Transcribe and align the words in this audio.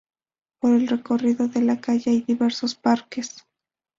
Por 0.59 0.71
el 0.71 0.87
recorrido 0.87 1.47
de 1.47 1.61
la 1.61 1.79
calle 1.79 2.09
hay 2.09 2.21
diversos 2.21 2.73
parques. 2.73 3.45